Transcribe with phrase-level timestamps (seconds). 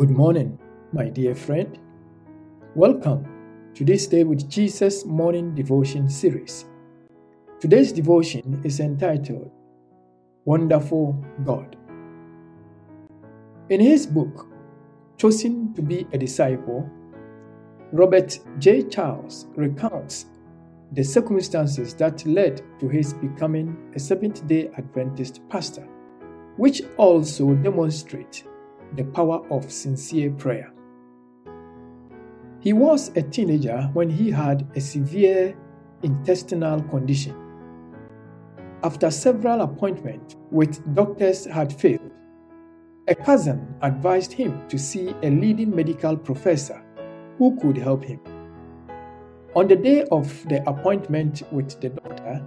[0.00, 0.58] Good morning,
[0.94, 1.78] my dear friend.
[2.74, 3.26] Welcome
[3.74, 6.64] to this Day with Jesus morning devotion series.
[7.60, 9.50] Today's devotion is entitled
[10.46, 11.76] Wonderful God.
[13.68, 14.48] In his book,
[15.18, 16.88] Chosen to be a Disciple,
[17.92, 18.84] Robert J.
[18.84, 20.24] Charles recounts
[20.92, 25.86] the circumstances that led to his becoming a Seventh day Adventist pastor,
[26.56, 28.44] which also demonstrate
[28.96, 30.72] the power of sincere prayer.
[32.60, 35.56] He was a teenager when he had a severe
[36.02, 37.34] intestinal condition.
[38.82, 42.10] After several appointments with doctors had failed,
[43.08, 46.82] a cousin advised him to see a leading medical professor
[47.38, 48.20] who could help him.
[49.56, 52.44] On the day of the appointment with the doctor,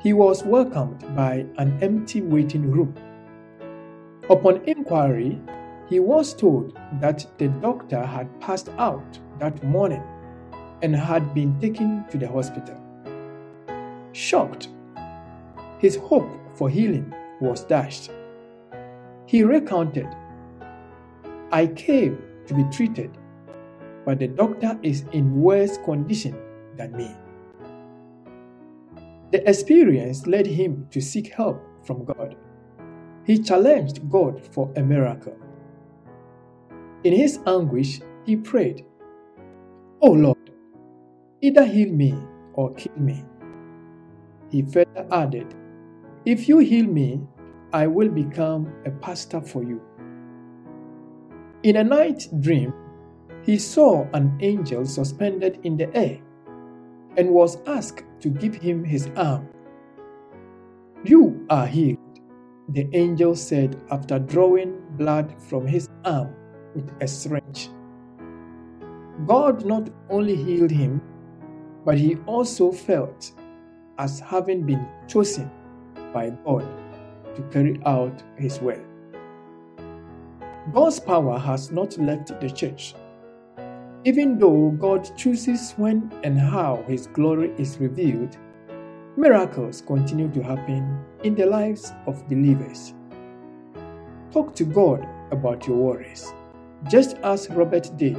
[0.00, 2.94] he was welcomed by an empty waiting room.
[4.30, 5.40] Upon inquiry,
[5.88, 10.02] he was told that the doctor had passed out that morning
[10.82, 12.80] and had been taken to the hospital.
[14.12, 14.68] Shocked,
[15.78, 18.10] his hope for healing was dashed.
[19.26, 20.08] He recounted,
[21.52, 23.16] I came to be treated
[24.04, 26.36] but the doctor is in worse condition
[26.76, 27.10] than me.
[29.32, 32.36] The experience led him to seek help from God.
[33.24, 35.36] He challenged God for a miracle.
[37.04, 38.84] In his anguish, he prayed,
[40.00, 40.50] Oh Lord,
[41.40, 42.14] either heal me
[42.54, 43.24] or kill me.
[44.50, 45.54] He further added,
[46.24, 47.26] If you heal me,
[47.72, 49.80] I will become a pastor for you.
[51.62, 52.74] In a night dream,
[53.42, 56.18] he saw an angel suspended in the air
[57.16, 59.48] and was asked to give him his arm.
[61.04, 61.98] You are healed,
[62.68, 66.34] the angel said after drawing blood from his arm
[66.74, 67.70] with a syringe.
[69.26, 71.00] God not only healed him,
[71.84, 73.32] but he also felt
[73.98, 75.50] as having been chosen
[76.12, 76.66] by God
[77.36, 78.80] to carry out his will.
[80.72, 82.94] God's power has not left the church
[84.04, 88.36] even though God chooses when and how His glory is revealed,
[89.16, 92.94] miracles continue to happen in the lives of believers.
[94.32, 96.32] Talk to God about your worries,
[96.88, 98.18] just as Robert did.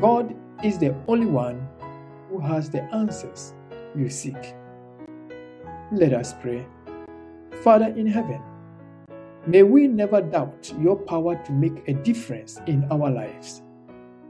[0.00, 0.34] God
[0.64, 1.68] is the only one
[2.30, 3.54] who has the answers
[3.94, 4.54] you seek.
[5.92, 6.66] Let us pray.
[7.62, 8.42] Father in heaven,
[9.46, 13.62] may we never doubt your power to make a difference in our lives.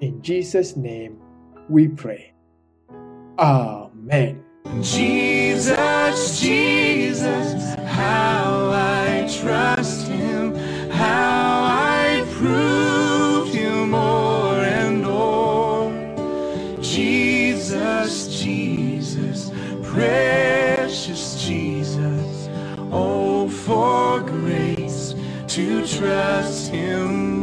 [0.00, 1.20] In Jesus' name
[1.68, 2.32] we pray.
[3.38, 4.44] Amen.
[4.80, 5.27] Jesus,
[5.58, 10.54] Jesus, Jesus, how I trust him,
[10.88, 15.90] how I prove him more and more.
[16.80, 19.50] Jesus, Jesus,
[19.82, 22.48] precious Jesus,
[22.92, 25.16] oh, for grace
[25.48, 27.37] to trust him.